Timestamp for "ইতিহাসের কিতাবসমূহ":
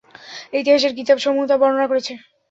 0.53-1.43